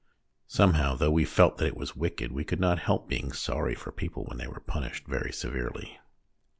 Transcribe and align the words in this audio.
Somehow, 0.47 0.95
though 0.95 1.11
we 1.11 1.25
felt 1.25 1.59
that 1.59 1.67
it 1.67 1.77
was 1.77 1.95
wicked, 1.95 2.31
we 2.31 2.43
could 2.43 2.59
not 2.59 2.79
help 2.79 3.07
being 3.07 3.31
sorry 3.33 3.75
for 3.75 3.91
people 3.91 4.25
when 4.25 4.39
they 4.39 4.47
were 4.47 4.59
punished 4.61 5.05
very 5.05 5.31
severely. 5.31 5.99